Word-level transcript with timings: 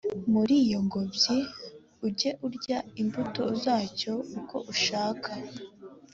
muri 0.33 0.53
iyo 0.65 0.79
ngobyi 0.85 1.37
ujye 2.05 2.31
urya 2.47 2.77
imbuto 3.01 3.43
zacyo 3.63 4.13
uko 4.39 4.55
ushaka 4.73 5.31